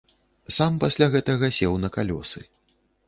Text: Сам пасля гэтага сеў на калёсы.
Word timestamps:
Сам 0.55 0.79
пасля 0.83 1.07
гэтага 1.15 1.51
сеў 1.59 1.77
на 1.85 1.93
калёсы. 1.99 2.47